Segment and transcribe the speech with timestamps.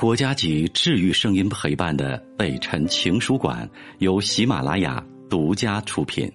[0.00, 6.32] 国家级治愈声音陪伴的北辰情书馆由喜马拉雅独家出品。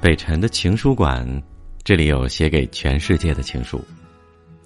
[0.00, 1.24] 北辰的情书馆，
[1.84, 3.80] 这里有写给全世界的情书。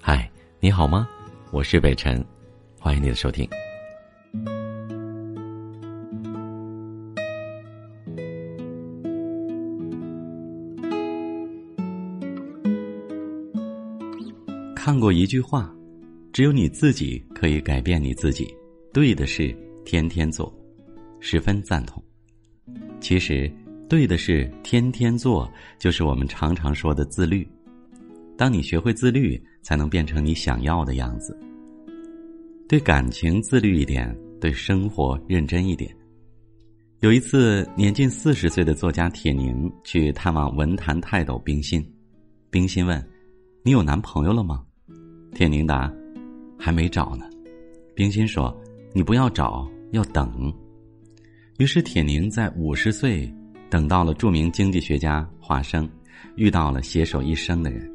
[0.01, 0.27] 嗨，
[0.59, 1.07] 你好吗？
[1.51, 2.25] 我是北辰，
[2.79, 3.47] 欢迎你的收听。
[14.83, 15.71] 看过一句话，
[16.33, 18.51] 只有你自己可以改变你自己。
[18.91, 20.51] 对的事天天做，
[21.19, 22.03] 十分赞同。
[22.99, 23.47] 其实，
[23.87, 27.47] 对的事天天做，就是我们常常说的自律。
[28.35, 31.37] 当你学会自律，才能变成你想要的样子。
[32.67, 35.95] 对感情自律一点，对生活认真一点。
[37.01, 41.87] 有一次，年近四十岁的作家铁凝去探望文坛泰斗冰心，
[42.49, 42.99] 冰心问
[43.63, 44.65] ：“你有男朋友了吗？”
[45.33, 45.91] 铁凝答
[46.57, 47.25] ：“还没找呢。”
[47.95, 48.55] 冰心说
[48.93, 50.53] ：“你不要找，要等。”
[51.57, 53.31] 于是铁凝在五十岁
[53.69, 55.87] 等到了著名经济学家华生，
[56.35, 57.89] 遇到了携手一生的人。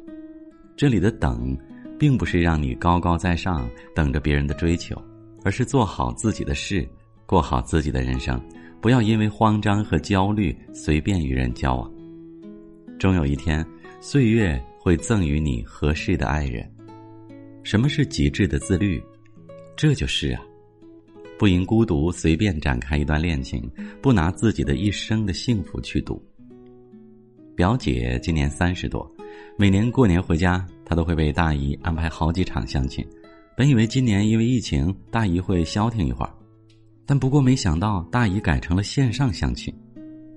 [0.75, 1.57] 这里的等，
[1.99, 4.95] 并不是让你高高在上等着别人的追求，
[5.43, 6.87] 而是做好自己的事，
[7.25, 8.39] 过好自己的人生，
[8.79, 11.91] 不要因为慌张和焦虑随便与人交往。
[12.99, 13.65] 终有一天，
[13.99, 16.69] 岁月会赠予你合适的爱人。
[17.67, 19.03] 什么是极致的自律？
[19.75, 20.41] 这就是啊，
[21.37, 23.69] 不因孤独随便展开一段恋情，
[24.01, 26.17] 不拿自己的一生的幸福去赌。
[27.57, 29.05] 表姐今年三十多，
[29.57, 33.05] 每年过年回家，她都会为大姨安排好几场相亲。
[33.57, 36.33] 本以为今年因为疫情，大姨会消停一会儿，
[37.05, 39.73] 但不过没想到大姨改成了线上相亲。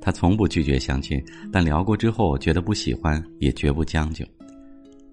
[0.00, 4.26] 她从不拒绝相亲，但聊过之后觉得不喜欢，也绝不将就。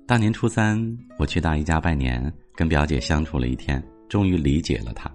[0.08, 0.82] 大年初三，
[1.18, 5.12] 我去大姨家拜年，跟表姐相处了一天，终于理解了她。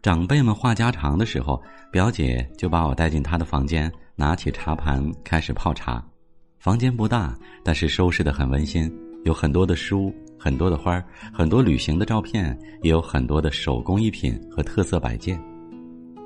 [0.00, 1.60] 长辈们话家常的时候，
[1.90, 6.00] 表姐就把我带进她的房间，拿起茶盘开始泡茶。
[6.60, 8.88] 房间不大，但是收拾的很温馨，
[9.24, 11.02] 有很多的书，很多的花，
[11.32, 15.36] 很多旅行的照片，也有很多的手工艺品和特色摆件。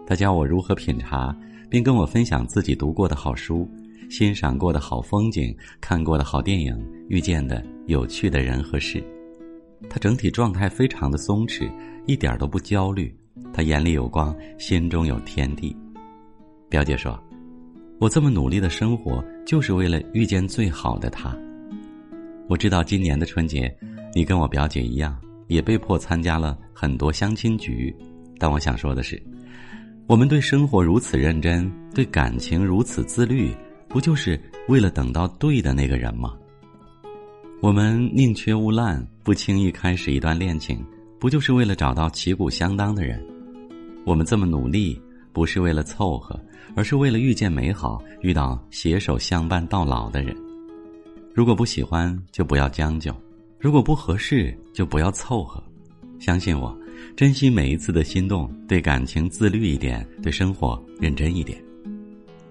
[0.06, 1.34] 她教我如何品茶，
[1.70, 3.66] 并跟我分享自己读过的好书。
[4.08, 6.76] 欣赏过的好风景，看过的好电影，
[7.08, 9.02] 遇见的有趣的人和事，
[9.88, 11.70] 他整体状态非常的松弛，
[12.06, 13.14] 一点都不焦虑。
[13.52, 15.74] 他眼里有光，心中有天地。
[16.68, 17.18] 表姐说
[18.00, 21.36] ：“我这么努力的生活，就是为了遇见最好的他。”
[22.48, 23.74] 我知道今年的春节，
[24.14, 25.18] 你跟我表姐一样，
[25.48, 27.94] 也被迫参加了很多相亲局。
[28.38, 29.20] 但我想说的是，
[30.06, 33.54] 我们对生活如此认真，对感情如此自律。
[33.88, 34.38] 不就是
[34.68, 36.34] 为了等到对的那个人吗？
[37.62, 40.84] 我们宁缺毋滥，不轻易开始一段恋情，
[41.18, 43.24] 不就是为了找到旗鼓相当的人？
[44.04, 45.00] 我们这么努力，
[45.32, 46.38] 不是为了凑合，
[46.74, 50.36] 而是为了遇见美好，遇到携手相伴到老的人。
[51.32, 53.12] 如果不喜欢，就不要将就；
[53.58, 55.62] 如果不合适，就不要凑合。
[56.18, 56.76] 相信我，
[57.16, 61.65] 珍惜每一次的心动，对感情自律一点，对生活认真一点。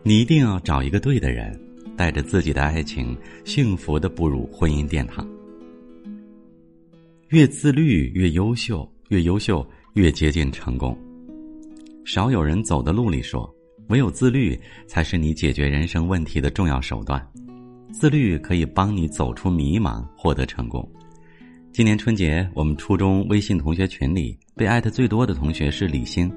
[0.08, 1.60] 你一定要找一个对的人，
[1.98, 5.28] 带着自己的爱情，幸福的步入婚姻殿堂。
[7.30, 10.96] 越自律越优秀，越优秀越接近成功。
[12.06, 13.52] 少有人走的路里说，
[13.88, 14.56] 唯有自律
[14.86, 17.28] 才是你解决人生问题的重要手段。
[17.92, 20.88] 自律可以帮你走出迷茫，获得成功。
[21.74, 26.32] 今年春节，我们初中微信同学群里被艾特最多的同学是李星，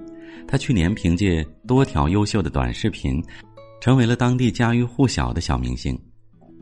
[0.46, 3.22] 他去年凭借多条优秀的短视频。
[3.80, 5.96] 成为了当地家喻户晓的小明星，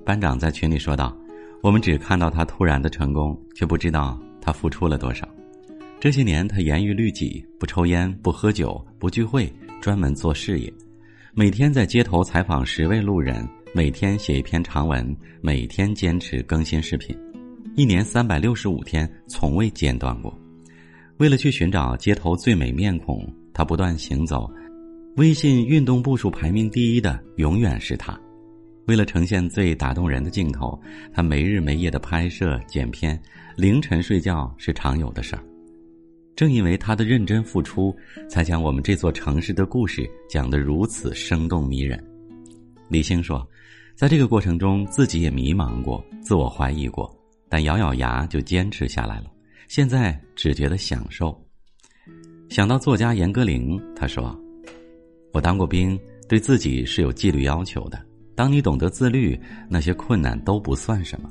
[0.05, 1.17] 班长在群里说道
[1.63, 5.27] ：“我们只看到他突然的成功，却不知道他付出了多少。
[5.99, 10.71] 这些年，他严于律己，不抽烟，不喝酒，不聚会，专门做事业。
[11.33, 17.17] 每天在街头采访十位路人，每天写一篇长文，每天坚持更新视频，
[17.77, 20.33] 一年三百六十五天，从未间断过。
[21.17, 24.47] 为了去寻找街头最美面孔，他不断行走。”
[25.17, 28.19] 微信运动步数排名第一的永远是他。
[28.87, 30.79] 为了呈现最打动人的镜头，
[31.11, 33.19] 他没日没夜的拍摄剪片，
[33.57, 35.43] 凌晨睡觉是常有的事儿。
[36.37, 37.97] 正因为他的认真付出，
[38.29, 41.99] 才将我们这座城市的故事讲得如此生动迷人。
[42.91, 43.45] 李星说，
[43.95, 47.11] 在这个过程中，自己也迷茫过，自我怀疑过，
[47.49, 49.33] 但咬咬牙就坚持下来了。
[49.67, 51.35] 现在只觉得享受。
[52.51, 54.39] 想到作家严歌苓，他说
[55.37, 58.03] ：“我当过兵，对自己是有纪律要求的。
[58.35, 59.39] 当你懂得自律，
[59.69, 61.31] 那些困难都不算什么。”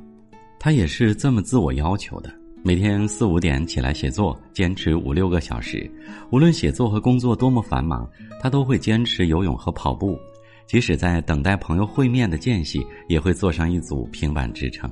[0.61, 2.31] 他也是这么自我要求的。
[2.63, 5.89] 每天四五点起来写作，坚持五六个小时。
[6.31, 8.07] 无论写作和工作多么繁忙，
[8.39, 10.19] 他都会坚持游泳和跑步。
[10.67, 14.87] 即使在等待朋友会面的间隙，也会做上一组平板支撑。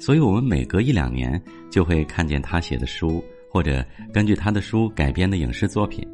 [0.00, 1.40] 所以，我们每隔一两年
[1.70, 6.04] 就会看见他写的书，或者根据他的书改编的影视作品。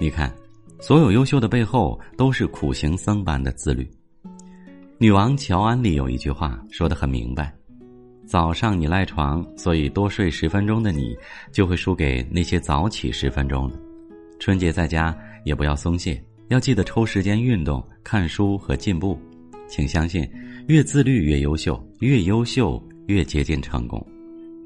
[0.00, 0.32] 你看，
[0.80, 3.88] 所有优秀的背后都是苦行僧般的自律。
[4.98, 7.54] 女王乔安里有一句话说的很明白。
[8.26, 11.14] 早上你赖床，所以多睡十分钟的你，
[11.52, 13.78] 就会输给那些早起十分钟的。
[14.40, 19.18] 春节在家也不要松懈，要记得抽时间运动、看书和进步。
[19.68, 20.26] 请相信，
[20.68, 24.04] 越自律越优秀，越优秀越接近成功。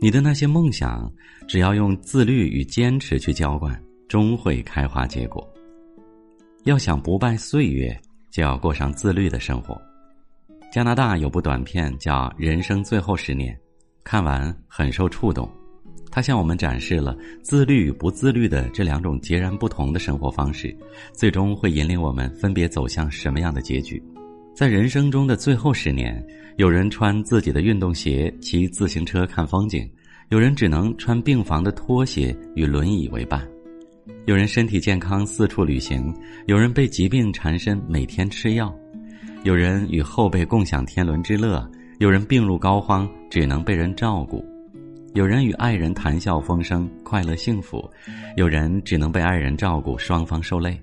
[0.01, 1.13] 你的那些梦想，
[1.49, 5.45] 只要用自律与坚持去浇灌，终会开花结果。
[6.65, 7.99] 要想不败岁月，
[8.31, 9.81] 就要过上自律的生活。
[10.71, 13.55] 加拿大有部短片叫《人生最后十年》，
[14.05, 15.49] 看完很受触动。
[16.11, 20.77] 他向我们展示了自律与不自律的这两种截然不同的生活方式，
[21.13, 24.03] 最终会引领我们分别走向什么样的结局。
[24.55, 26.23] 在人生中的最后十年，
[26.57, 29.89] 有人穿自己的运动鞋骑自行车看风景，
[30.31, 33.47] 有人只能穿病房的拖鞋与轮椅为伴，
[34.27, 36.15] 有人身体健康四处旅行，
[36.47, 38.75] 有人被疾病缠身每天吃药。
[39.45, 41.69] 有人与后辈共享天伦之乐，
[41.99, 44.45] 有人病入膏肓，只能被人照顾；
[45.15, 47.79] 有人与爱人谈笑风生，快乐幸福；
[48.37, 50.79] 有人只能被爱人照顾，双方受累。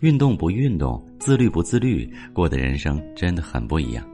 [0.00, 4.04] 运动不运动，自律不自律，过的人生真的很不一样。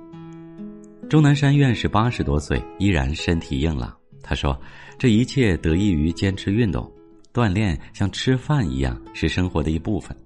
[1.09, 4.61] 钟南山院士八十多岁依然身体硬朗，他说
[4.99, 6.93] ：“这一切得益于坚持运动，
[7.39, 10.17] 锻炼像吃饭一样，是生活的一部分。”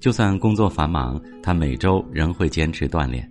[0.00, 3.30] 就算工作繁忙，他每周仍会坚持锻炼。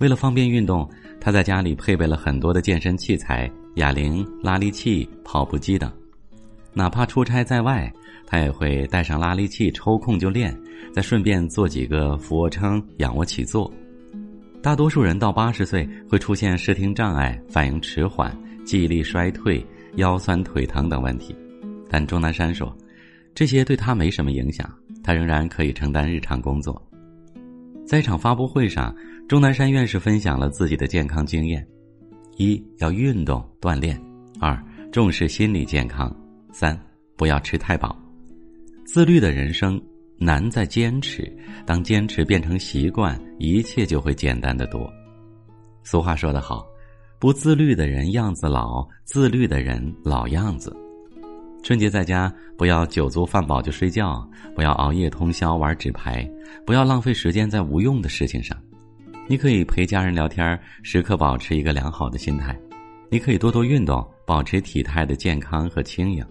[0.00, 0.88] 为了方便运动，
[1.20, 5.90] 他在家里配备了很多的健身器材：哑铃、拉力器、跑步机等。
[6.74, 7.92] 哪怕出差在外，
[8.26, 10.54] 他也会带上拉力器，抽空就练，
[10.92, 13.72] 再顺便做几个俯卧撑、仰卧起坐。
[14.60, 21.34] 大多数人到八十岁会出现视听障碍、反应迟缓、记忆力衰退、腰酸腿疼等问题，
[21.88, 22.76] 但钟南山说，
[23.34, 24.68] 这些对他没什么影响。
[25.02, 26.80] 他仍然可以承担日常工作。
[27.86, 28.94] 在一场发布会上，
[29.26, 31.66] 钟南山院士分享了自己的健康经验：
[32.36, 33.96] 一要运动锻炼；
[34.38, 34.62] 二
[34.92, 36.10] 重视心理健康；
[36.52, 36.78] 三
[37.16, 37.98] 不要吃太饱。
[38.84, 39.80] 自律的人生
[40.18, 41.34] 难在坚持，
[41.64, 44.92] 当坚持变成习惯，一切就会简单的多。
[45.84, 46.66] 俗话说得好
[47.18, 50.76] ：“不自律的人样子老，自律的人老样子。”
[51.62, 56.28] 春节在家，不要酒足饭饱就睡觉，不要熬夜通宵玩纸牌，
[56.64, 58.56] 不要浪费时间在无用的事情上。
[59.26, 62.54] 你可以陪家人聊天，时刻保持一个良好的心态；
[63.10, 66.24] 你可以多多运动，保持体态的健康和轻盈。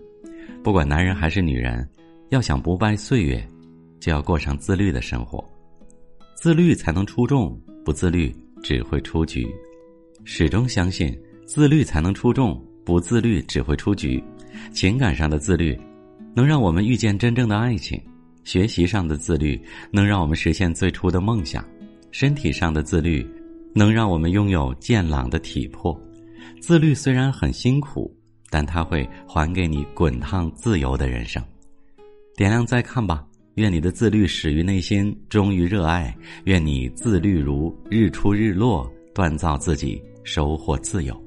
[0.64, 1.88] 不管男人还是女人，
[2.30, 3.46] 要想不败岁月，
[4.00, 5.48] 就要过上自律的生活。
[6.36, 9.48] 自律才能出众，不自律只会出局。
[10.24, 11.16] 始终相信，
[11.46, 14.24] 自律才能出众，不自律只会出局。
[14.72, 15.80] 情感上的自律，
[16.36, 18.00] 能让我们遇见真正的爱情；
[18.44, 19.60] 学习上的自律，
[19.92, 21.64] 能让我们实现最初的梦想；
[22.12, 23.26] 身体上的自律，
[23.74, 26.00] 能让我们拥有健朗的体魄。
[26.60, 28.14] 自律虽然很辛苦，
[28.50, 31.44] 但它会还给你滚烫自由的人生。
[32.36, 36.16] 点亮再看吧，愿你的自律始于内心，忠于热爱。
[36.46, 41.27] 愿你自律如日出日落，锻造自己，收获自由。